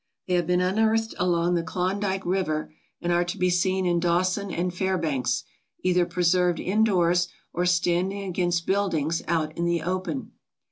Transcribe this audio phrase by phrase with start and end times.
[0.27, 4.49] They have been unearthed along the Klondike River, and are to be seen in Dawson
[4.51, 5.43] and Fairbanks,
[5.83, 10.31] either preserved indoors or standing against buildings out in the open.